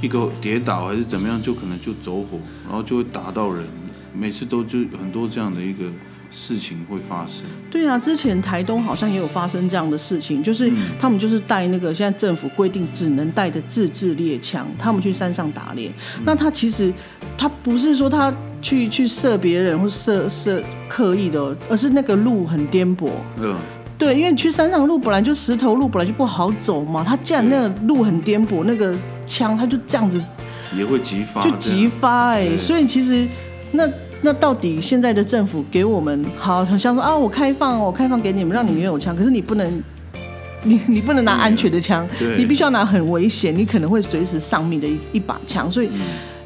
[0.00, 3.64] 一个跌倒还是怎么样，就可能就走火，然后就会打到人，
[4.12, 5.84] 每次都就很多这样的一个
[6.30, 7.44] 事情会发生。
[7.70, 15.88] 对啊，之前台东好像也有发生这样的事情，就是嗯他们就是带那个现在政府规定只能带的自制猎枪，他们去山上打猎。
[16.18, 16.92] 嗯那他其实
[17.38, 23.10] 他不是说他去去射别人或射射刻意的哦，而是那个路很颠簸。
[23.38, 23.54] 嗯，
[23.96, 27.02] 对，因为你去山上路本来就石头路，本来就不好走嘛。
[27.02, 28.94] 他既然那个路很颠簸，那个
[29.26, 30.24] 枪他就这样子
[30.76, 33.26] 也会激发，就激发哎、对所以其实
[33.72, 33.88] 那
[34.22, 39.82] 那到底现在的政府给我们好，很像说啊，我开放，我开放给你们，让你们拥有枪，可是你不能。
[40.64, 42.04] 你你不能拿安全的枪，
[42.36, 45.70] 你必须要拿很危险，你可能会随时丧命的一一把枪。
[45.70, 46.00] 所以，嗯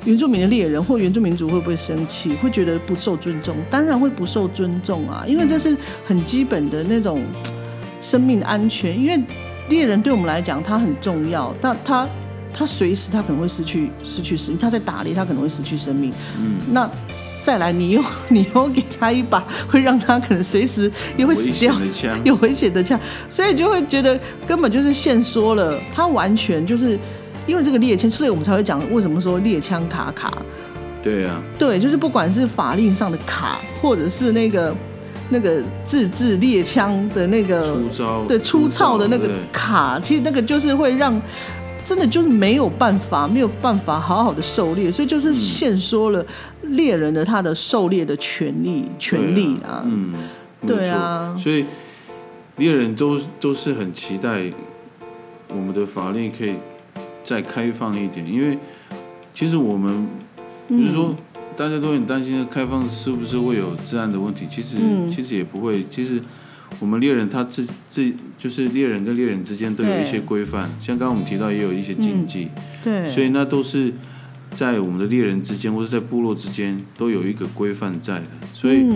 [0.04, 2.34] 原住民的猎人或原住民族会不会生气？
[2.34, 3.56] 会觉得不受尊重？
[3.70, 7.22] 当然会不受尊重啊，因为这是很基本的那种
[8.02, 9.00] 生命安全。
[9.00, 9.18] 因为
[9.70, 12.06] 猎人对我们来讲，他很重要，但他
[12.52, 16.12] 他随时他可能会失去失去生命，他在打猎，他可能会失去生命。
[16.38, 16.88] 嗯，那
[17.42, 21.74] 再来你又 你又给他一把会让他可能随时也会死掉
[22.24, 22.98] 有危险的枪，
[23.30, 26.98] 所以就会觉得根本就是限缩了，他完全就是
[27.46, 30.30] 因为这个猎枪，所以我们才会讲为什么说猎枪卡卡。
[31.02, 34.76] 对啊，对，就是不管是法令上的卡，或者是那个
[35.30, 41.18] 那个自制猎枪的那个粗糙，对粗糙的那个卡，其实那个就是会让
[41.84, 46.24] 真的就是没有办法，没有办法好好的狩猎，所以就是限缩了
[46.62, 49.82] 猎人的他的狩猎的权利权利啊。
[49.84, 50.14] 嗯，
[50.66, 51.64] 对啊，所以
[52.56, 54.50] 猎人都都是很期待
[55.48, 56.54] 我们的法律可以
[57.24, 58.58] 再开放一点，因为
[59.34, 60.06] 其实我们。
[60.68, 61.12] 比如说，
[61.56, 64.46] 大家都很担心开放是不是会有治安的问题？
[64.48, 64.76] 其实
[65.12, 65.84] 其实也不会。
[65.90, 66.20] 其实
[66.78, 72.48] 我们猎人他自自就是猎人跟猎人之间都有一些规范，像刚刚我们提到也有一些禁忌。
[72.82, 73.10] 对。
[73.10, 73.92] 所以那都是
[74.54, 78.26] 在我们的猎人之间，或者在部落之间都有一个规范在的。
[78.52, 78.86] 所以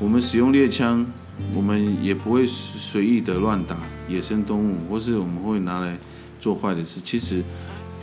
[0.00, 1.06] 我们使用猎枪，
[1.54, 3.76] 我们也不会随意的乱打
[4.08, 5.96] 野生动物，或是我们会拿来
[6.40, 7.00] 做坏的事。
[7.04, 7.42] 其实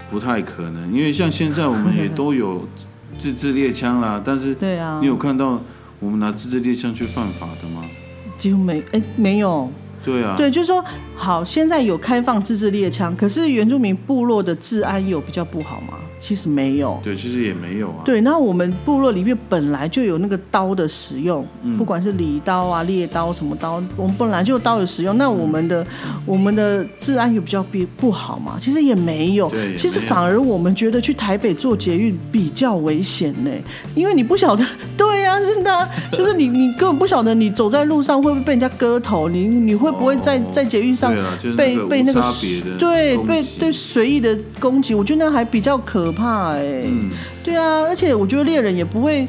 [0.09, 2.67] 不太可能，因为像现在我们也都有。
[3.17, 5.61] 自制猎枪啦，但是对啊，你有看到
[5.99, 7.83] 我们拿自制猎枪去犯法的吗？
[8.39, 9.69] 几乎没，哎，没有。
[10.03, 15.95] 对啊，对，就是说，好，现在有开放自制猎枪，可是原住民部落的治安有比较不好吗？
[16.21, 18.01] 其实没有，对，其实也没有啊。
[18.03, 21.45] 对，那我们部落里面本来就有那个刀的使用，
[21.77, 25.17] 不管是礼刀啊、猎刀什么刀，我们本来就有刀的使用。
[25.17, 25.85] 那我们的
[26.25, 28.57] 我们的治安有比较比不好吗？
[28.59, 33.51] 其实也没有，对其实反而我们觉得去台北做捷运比较危险呢，
[33.95, 34.65] 因为你不晓得，
[34.97, 35.08] 对
[35.39, 41.15] 呀，真的，就是你你根本不晓得你走在路上会不会被人家割头，你你会不会在在捷运上
[41.55, 42.19] 被被那个
[42.79, 44.95] 对被对随意的攻击？
[44.95, 45.99] 我觉得那还比较可。
[45.99, 46.85] 可怕哎，
[47.43, 49.27] 对啊，而且我觉得猎人也不会，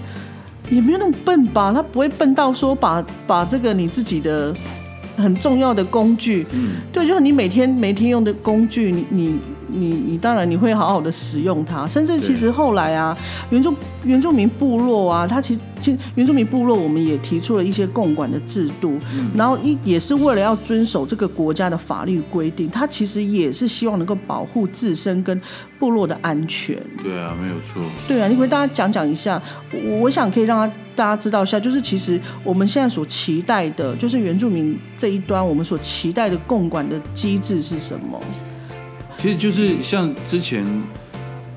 [0.70, 1.72] 也没有那么笨吧？
[1.74, 4.54] 他不会笨到说把把这个你自己的
[5.16, 9.38] 很重要的工具，嗯，对，就是你每天每天用的工具，你你。
[9.72, 13.16] 你你当然你会好好的使用它，甚至其实后来啊，
[13.50, 18.98] 原住原住民部落啊，它其实其原住民部落我们也提出了一些共管的制度，
[19.34, 25.40] 然后一也是为了要遵守这个国家的法律规定，它其实也是希望能够保护自身跟
[25.78, 26.76] 部落的安全。
[27.02, 27.82] 对啊，没有错。
[28.06, 29.40] 对啊，你跟大家讲讲一下，
[29.72, 38.20] 我我想可以让他大家知道一下，就是其实我们现在所期待的，就是原住民这一端我们所期待的共管的机制是什么。
[39.20, 40.64] 其实就是像之前，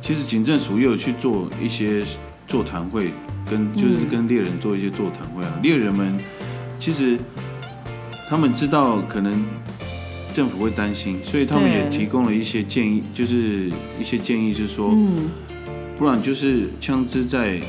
[0.02, 2.04] 其实警政署也有去做一些
[2.45, 3.12] 座谈会，
[3.49, 5.60] 跟就是跟猎人做一些座谈会啊。
[5.63, 6.19] 猎人们
[6.78, 7.17] 其实
[8.30, 9.45] 他们知道可能
[10.34, 14.93] 政府会担心，所以他们也提供了一些建议，就是一些建议，就是说，
[15.95, 17.62] 不然就是枪支在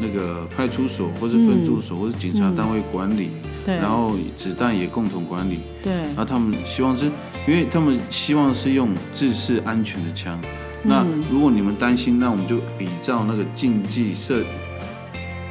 [0.00, 3.28] 那个派出所或者分驻所或者警察单位管理，
[3.64, 7.08] 然后子弹也共同管理，对，然后他们希望是。
[7.46, 10.40] 因为他们希望是用自制安全的枪，
[10.82, 14.42] 那如果你们担心，那我们就比照那个竞技涉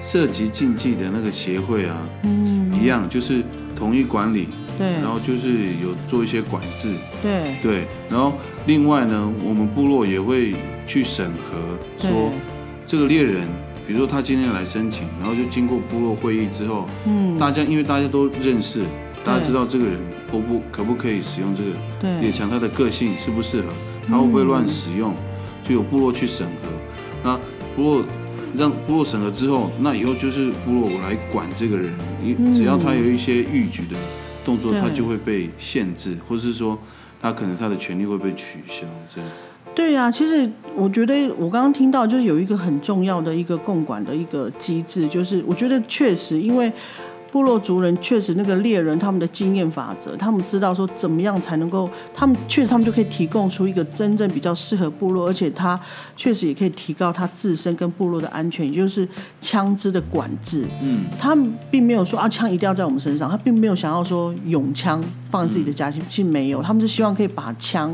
[0.04, 2.52] 涉及竞技的那个协会啊，嗯。
[2.74, 3.42] 一样，就是
[3.78, 8.34] 统一管理，对，然后就是有做一些管制，对，对，然后
[8.66, 10.54] 另外呢，我们部落也会
[10.86, 12.30] 去审核，说
[12.86, 13.48] 这个猎人，
[13.88, 18.84] 比如说他今天来申请，然后就经过部落会议之后，嗯，大家因为大家都认识。
[19.26, 19.98] 大家知道这个人
[20.30, 22.50] 可不可不可以使用这个猎枪？
[22.50, 23.68] 他的个性适不适合？
[24.06, 25.16] 他会不会乱使用？
[25.64, 26.68] 就有部落去审核。
[27.24, 27.40] 那
[27.74, 28.06] 部落
[28.58, 31.94] 让部落审核之后，那以后就是部落来管这个人。
[32.22, 33.96] 你只要他有一些逾矩的
[34.46, 36.78] 动作，他就会被限制，或者是说
[37.22, 38.86] 他可能他的权利会被取消。
[39.16, 39.30] 这样。
[39.74, 46.70] 对呀，其实我觉得我刚刚听到就是有一个很重要的一个共管的一个机制，就是我觉得确实因为。
[47.34, 55.78] 部落族人确实，那个猎人他们的经验法则，他们知道说怎么样才能够，他们确实他们就可以提供出一个真正比较适合部落，而且他
[56.16, 59.08] 确实也可以提高他自身跟部落的安全，也就是
[59.42, 60.64] 枪支的管制。
[60.84, 67.92] 嗯，他们并没有说啊，枪一定要在我们身上，他并没有想要说永枪放在自己的家庭，其实没有，他们是希望可以把枪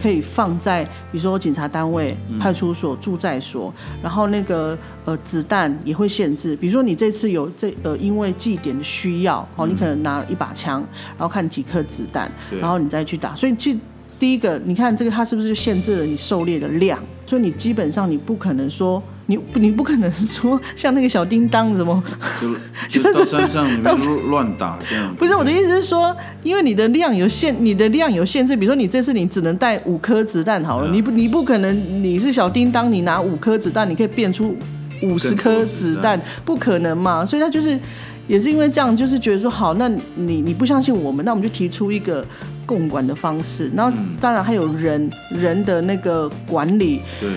[0.00, 8.84] 可以放在比如说警察单位、派出所、住宅所，然后那个呃子弹也会限制，比如说你这次有这呃因为祭典的。
[8.86, 10.80] 需要哦，你可能拿一把枪，
[11.18, 12.30] 然后看几颗子弹，
[12.60, 13.34] 然后你再去打。
[13.34, 13.76] 所以，其
[14.18, 17.02] 第一个，你看这个，它是不是就限制了你狩猎的量？
[17.26, 22.02] 所以你基本上你不可能说，你你不可能说像那个小叮当什么，
[22.88, 25.14] 就就到山上里面乱打这样。
[25.16, 28.54] 不是我的意思是说，因为你的量有限，你的量有限制。
[28.56, 34.56] 比如说你这次你只能带五颗子弹好了，你不你不可能你是小叮当，你拿五颗子弹，你可以变出。
[35.02, 37.24] 五十颗子弹，不可能嘛？
[37.24, 37.78] 所以他就是
[38.26, 42.24] 也是因为这样，就是觉得说好，那你你不相信我们，那我们就提出一个
[42.64, 47.30] 共管的方式，然后当然还有人人的那个管理，对，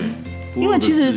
[0.60, 1.12] 因为其实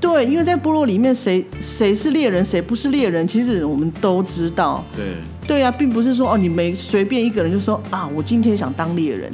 [0.00, 5.04] 对，因为在部落里面，谁谁是猎人，谁不是猎人，其实我们都知道，对，
[5.46, 9.32] 对啊，并不是说哦，你没随便一个人就说啊，我今天想当猎人。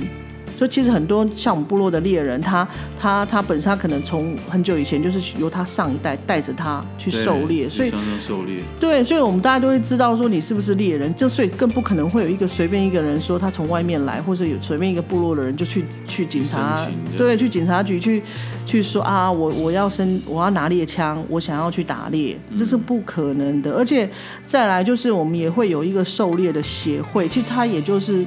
[0.57, 2.67] 所以其实很多像我们部落的猎人，他
[3.01, 7.91] 他他本身他可能从很久以前就是由他上一代带着他去狩猎，所以
[8.21, 16.87] 狩猎对，所以我们大家都会知道说你是不是猎人，就所以更不可能会有一个随便一个人说他从外面来，或者有随便一个部落的人就去去警察
[17.17, 18.23] 对去警察局去
[18.65, 23.73] 去说啊我我要生我要拿猎枪，我想要去打猎，这是不可能的。
[23.73, 24.09] 而且
[24.47, 28.25] 再来就是我们也会有一个狩猎的协会，其实他也就是。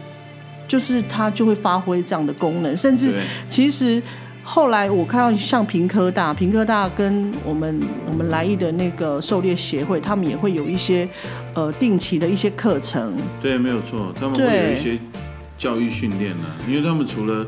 [0.68, 3.14] 就是它就会发挥这样的功能，甚至
[3.50, 4.02] 其实
[4.44, 11.08] 后来我看到像平科大、平科大跟我们我们来意的那个狩猎协会，他们也会有一些
[11.54, 13.14] 呃定期的一些课程。
[13.42, 14.98] 对，没有错，他们会有一些
[15.58, 17.46] 教育训练呢，因为他们除了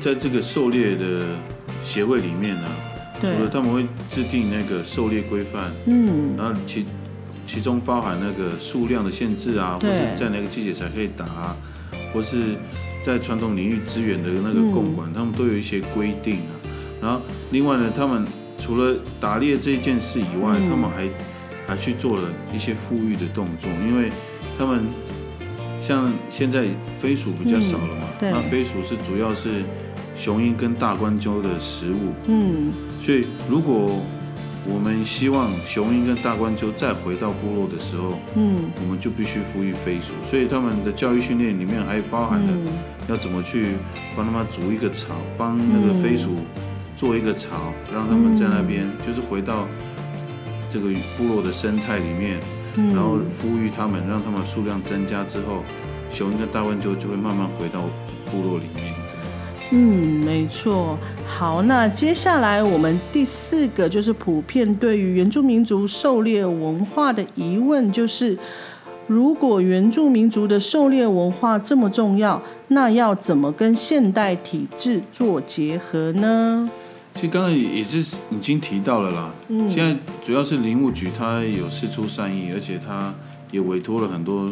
[0.00, 1.26] 在这个狩猎的
[1.84, 2.68] 协会里面呢，
[3.20, 6.84] 除了他们会制定那个狩猎规范，嗯，然后其
[7.46, 11.56] 其中包含那个数量的限制啊，或者在哪个季节才可以打。
[12.14, 12.56] 或是
[13.04, 16.54] 在传统领域资源的那个共管，他们都有一些规定啊。
[17.02, 18.24] 然后另外呢，他们
[18.58, 21.08] 除了打猎这件事以外，他们还
[21.66, 22.22] 还去做了
[22.54, 24.10] 一些富裕的动作，因为
[24.56, 24.84] 他们
[25.82, 29.62] 像现在飞鼠比较少了嘛，那飞鼠是主要是
[30.16, 34.00] 雄鹰跟大冠鸠的食物，嗯，所以如果
[34.66, 42.52] 我们希望雄鹰跟大冠鸠再回到部落的时候，嗯，我们就必须赋予飞鼠，所以他们的教育训练里面还包含了
[43.08, 43.76] 要怎么去
[44.16, 46.36] 帮他们筑一个巢，帮那个飞鼠
[46.96, 49.68] 做一个巢，让他们在那边就是回到
[50.72, 50.88] 这个
[51.18, 52.40] 部落的生态里面，
[52.74, 55.62] 然后赋予他们，让他们数量增加之后，
[56.10, 57.82] 雄鹰跟大冠鸠就会慢慢回到
[58.30, 59.03] 部落里面。
[59.70, 60.96] 嗯，没错。
[61.26, 68.38] 好，那接下来我们第四个就是普遍对于原住民族狩猎文化的疑问，就是
[69.08, 76.70] 如果原住民族的狩猎文化这么重要，那要怎么跟现代体制做结合呢？
[77.14, 77.98] 其实刚才也是
[78.30, 79.32] 已经提到了啦。
[79.48, 83.12] 嗯，现在主要是林务局，它有事出善意，而且它
[83.50, 84.48] 也委托了很多。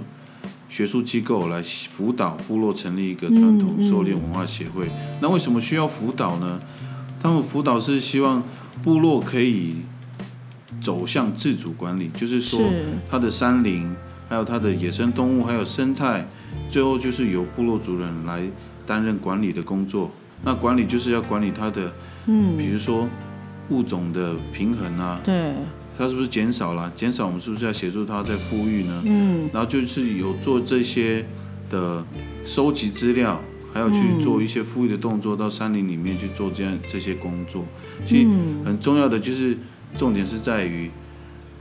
[0.73, 4.89] 学术机构来辅导部落成立一个传统狩猎文化协会。
[5.21, 6.59] 那为什么需要辅导呢？
[7.23, 8.43] 他们辅导是希望
[8.83, 9.77] 部落可以
[10.81, 12.59] 走向自主管理，就是说，
[13.11, 13.95] 它的山林、
[14.31, 16.27] 还有它的野生动物、还有生态，
[16.71, 18.43] 最后就是由部落族人来
[18.87, 20.11] 担任管理的工作。
[20.43, 21.93] 那管理就是要管理它的，
[22.25, 23.07] 嗯，比如说
[23.69, 25.53] 物种的平衡啊，对。
[26.03, 26.93] 它是不是减少了？
[26.97, 29.03] 减少，我们是不是要协助他在富裕呢？
[29.07, 31.25] 嗯，然后就是有做这些
[31.71, 32.05] 的
[32.45, 33.41] 收集资料，
[33.73, 37.65] 还有去做一些富裕的动作，到山林里面去做这样这些工作。
[38.05, 38.29] 其实
[38.65, 39.57] 很重要的就是
[39.97, 40.91] 重点是在于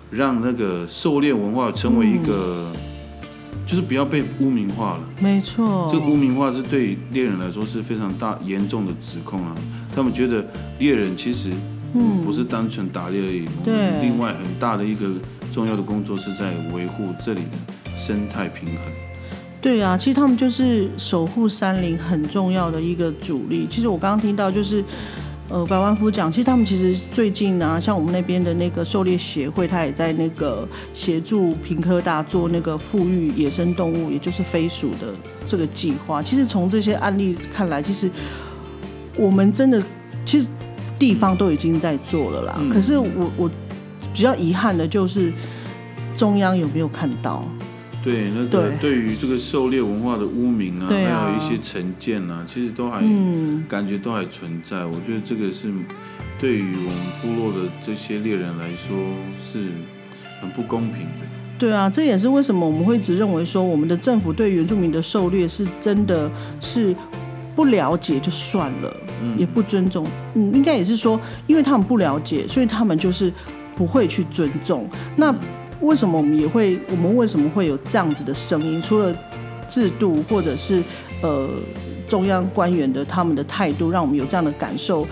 [0.10, 2.74] 让那个狩猎文化成为一个，
[3.68, 5.04] 就是不要被污名化了。
[5.22, 9.56] 没错，这个污名化是对猎人来说是非常大严重的指控啊。
[9.96, 10.44] 他们觉得
[10.80, 11.52] 猎人其实。
[11.94, 13.46] 嗯，不是单纯打猎而已。
[13.64, 15.10] 对，另外很大的一个
[15.54, 18.92] 重要的工作是在维护这里的生态平衡。
[19.62, 23.68] 对啊，其实他们就是守护山林很重要的一个主力。
[23.70, 24.84] 其实我刚刚听到就是，
[25.50, 35.14] 呃，百万夫讲，其实他们其实最近呢，像我们那边的那个狩猎协会，他也在那个协助平科大做那个富裕野生动物，也就是飞鼠的
[35.46, 36.24] 这个计划。
[36.24, 38.10] 其实从这些案例看来，其实
[39.16, 39.84] 我们真的
[40.26, 40.48] 其实。
[41.02, 43.50] 地方都已经在做了啦，可是我我
[44.14, 45.34] 比较遗憾的就是
[46.16, 47.44] 中央有没有看到？
[48.04, 53.00] 对，那个对于这个狩猎文化的污名啊，还有一些成见啊，其实都还
[53.68, 54.86] 感觉都还存在。
[54.86, 55.74] 我觉得这个是
[56.40, 58.96] 对于我们部落的这些猎人来说
[59.44, 59.72] 是
[60.40, 61.26] 很不公平的。
[61.58, 66.30] 对啊，这也是为什么我们会一直认为说我们的政府对原住民的狩猎是真的
[66.60, 66.96] 是。
[67.54, 68.96] 不了解就算了，
[69.38, 70.06] 也不尊重。
[70.34, 73.32] 嗯，应该也是说，因为他们不了解，所以他们就是
[73.76, 74.88] 不会去尊重。
[75.16, 75.34] 那
[75.80, 76.80] 为什么我们也会？
[76.90, 78.82] 我们为什么会有这样子的声音？
[78.82, 79.16] 除了
[79.68, 80.82] 制度或者是
[81.22, 81.50] 呃
[82.08, 85.08] 中央官员的他们的态度，让我们有这样的感受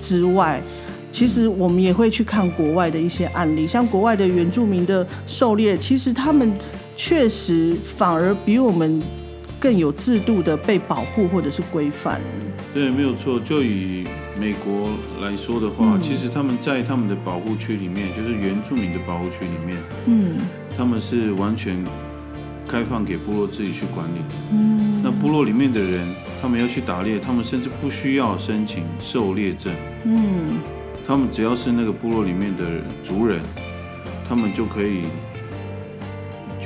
[0.00, 0.62] 之外，
[1.10, 6.52] 其实我们也会去看国外的一些案例，像国外的原住民的狩猎，其实他们
[6.96, 9.02] 确实反而比我们。
[9.66, 12.20] 更有制度的被保护或者是规范。
[12.72, 13.40] 对，没有错。
[13.40, 14.06] 就以
[14.38, 14.90] 美国
[15.20, 20.36] 来说的话，其实他们在他们的保护区里面，就是原住民的保护区里面，嗯，
[20.78, 21.84] 他们是完全
[22.68, 24.20] 开放给部落自己去管理。
[24.52, 26.06] 嗯，那部落里面的人，
[26.40, 29.74] 他们要去打猎，他们甚至不需要申请狩猎证。
[30.04, 30.60] 嗯，
[31.08, 32.64] 他们只要是那个部落里面的
[33.02, 33.40] 族人，
[34.28, 35.02] 他们就可以。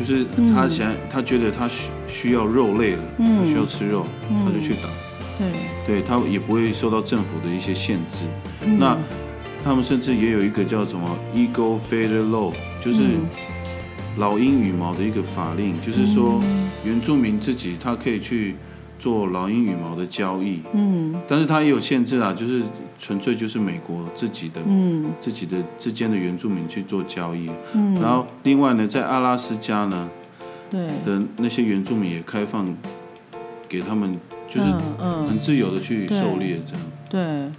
[0.00, 0.24] 就是
[0.54, 4.06] 他想，他觉得他需需要肉类了，他需要吃肉，
[4.44, 4.88] 他就去打。
[5.38, 5.52] 对，
[5.86, 8.24] 对他也不会受到政府的一些限制。
[8.78, 8.96] 那
[9.62, 13.02] 他们甚至也有一个叫什么 Eagle Feather Law，就是
[14.16, 16.42] 老鹰羽毛的一个法令，就是说
[16.84, 18.56] 原住民自己他可以去。
[19.02, 22.60] 做老鹰羽毛的交易，嗯，但是他也有限制啊，就是
[23.00, 30.08] 纯粹就是美国自己的，嗯，自己的之间的原住民去做交易，嗯，然后另外呢，在阿拉斯加呢，
[30.70, 30.86] 对。
[31.06, 32.68] 的那些原住民也开放
[33.66, 34.12] 给他们，
[34.48, 34.70] 就是
[35.26, 37.50] 很自由的去狩猎这样，对。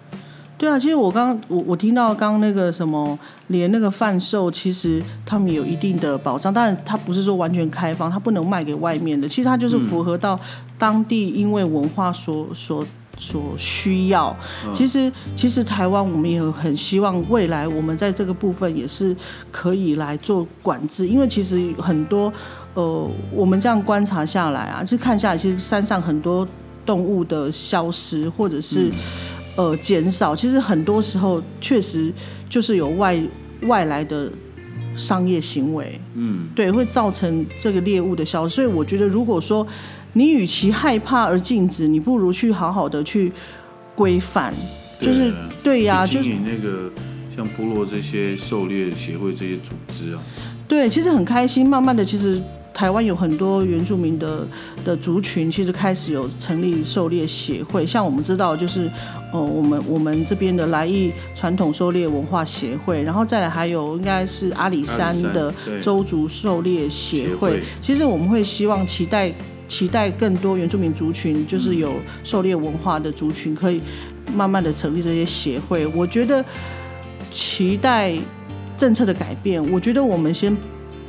[0.58, 3.18] 对啊，其实我刚我我听到刚那个什么，
[3.48, 9.28] 连那个贩售，其实他们有一定的保障，但是它不是说完全开放，它不能卖给外面的。
[9.28, 10.40] 其实它就是符合到
[10.78, 12.86] 当地因为文化所所
[13.22, 14.36] 所需要。
[14.74, 19.16] 其实其实台湾我们也很希望未来我们在这个部分也是
[19.52, 22.34] 可以来做管制，因为其实很多
[22.74, 26.48] 呃我们这样观察下来啊，就看下来，其实山上很多
[26.86, 28.92] 动物的消失或者是。
[29.58, 32.12] 呃，减少其实很多时候确实
[32.50, 33.22] 就是有外
[33.64, 34.32] 外来的
[34.96, 38.56] 商业行为，嗯，对，会造成这个猎物的消失。
[38.56, 39.68] 所以我觉得，如果说
[40.14, 43.32] 你与其害怕而禁止，你不如去好好的去
[43.96, 44.54] 规范，
[45.00, 45.34] 就是
[45.64, 46.92] 对呀，就经营那个
[47.36, 50.22] 像部落这些狩猎协会这些组织啊，
[50.68, 51.68] 对，其实很开心。
[51.68, 52.42] 慢慢的，其实。
[52.74, 54.48] 台湾有很多原住民的
[54.86, 57.86] 的族群，其实开始有成立狩猎协会。
[57.86, 58.90] 像我们知道，就是
[59.34, 67.62] 呃，我们我们这边的来义传统狩猎文化协会，然后再来还有应该是阿里山的周族狩猎协会。
[67.82, 69.32] 其实我们会希望期待
[69.72, 71.94] 期待更多原住民族群，就是有
[72.26, 73.82] 狩猎文化的族群，可以
[74.36, 75.88] 慢慢的成立这些协会。
[75.88, 76.44] 我觉得
[77.32, 78.14] 期待
[78.78, 80.56] 政策的改变，我觉得我们先。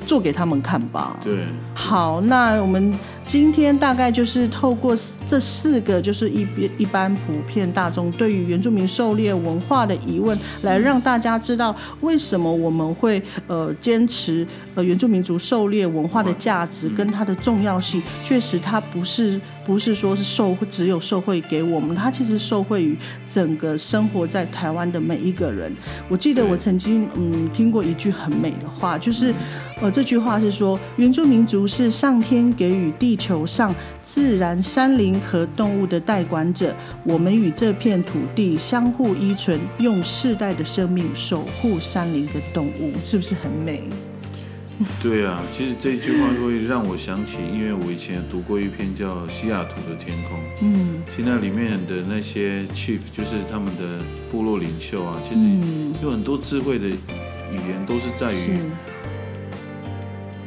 [0.05, 1.17] 做给他们看吧。
[1.23, 1.33] 对，
[1.75, 2.93] 好，那我们。
[3.33, 4.95] 今天大概就是透过
[5.27, 18.03] 这四个，就是一边一般普遍大众对于原住民狩猎文化的疑问，来让大家知道为什么我们会呃坚持呃原住民族狩猎文化的价值跟它的重要性。
[18.23, 22.95] 确实，它不是不是说是受只有受惠给我们，它其实受惠于
[23.27, 25.73] 整个生活在台湾的每一个人。
[26.11, 29.33] 我记得我曾经嗯听过一句很美的话，就是
[29.81, 33.17] 呃这句话是说原住民族是上天给予地。
[33.23, 33.73] 球上
[34.05, 43.85] 自然山林和动物的代管者，我们与这片土地相互依存，用世代的生命守护山林跟动物， 是不是很美？
[45.01, 54.03] 对啊，其实这句话会让我想起，因为我以前读过一篇叫《西雅图的天空》，嗯，现在里面的那些 chief 就是他们的
[54.33, 55.41] 部落领袖啊，其实
[56.03, 56.97] 有很多智慧的语
[57.69, 58.59] 言，都是在于。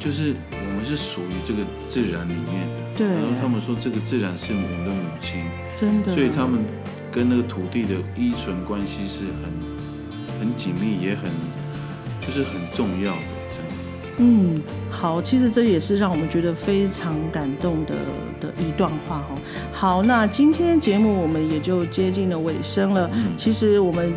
[0.05, 3.07] 就是我们是属于这个自然里面的，对。
[3.07, 5.41] 然后他们说这个自然是我们的母亲，
[5.81, 6.13] 真的。
[6.13, 6.59] 所以他们
[7.11, 11.31] 跟那个土地的依存关系是很很紧密，也很
[12.21, 13.21] 就是很重要的。
[14.17, 17.95] 嗯，好，其实这也是让我们觉得非常感动的
[18.39, 19.35] 的一段话哦。
[19.73, 23.09] 好，那今天节目我们也就接近了尾声了。
[23.35, 24.13] 其实我们。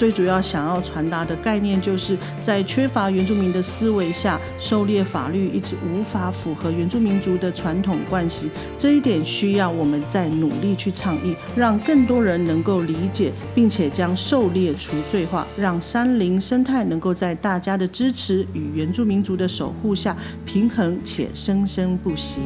[0.00, 8.48] 最主要想要传达的概念，就是在缺乏原住民的思维下，狩猎法律一直无法符合原住民族的传统惯习。
[8.78, 22.38] 这一点需要我们再努力去倡议，让更多人能够理解，并且将狩猎除罪化，让山林生态能够在大家的支持与原住民族的守护下，平衡且生生不息。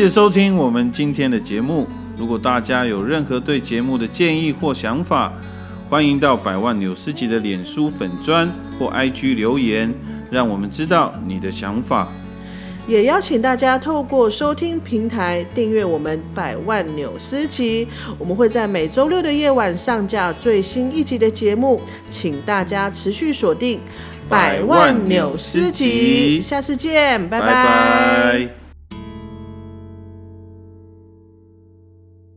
[0.00, 1.86] 谢谢收听我们今天的节目。
[2.16, 5.30] 如果大家有任何对节目的建议或想法，
[5.90, 9.92] 欢迎到百万纽斯集的脸书粉砖或 IG 留言，
[10.30, 12.08] 让我们知道你的想法。
[12.88, 17.86] 也邀请大家透过收听平台订阅我们百万纽斯集，
[18.18, 21.78] 我们会在每周六的夜晚上架最新一集的节目，
[22.08, 23.78] 请大家持续锁定
[24.30, 28.59] 百万纽斯集，下次见，拜拜。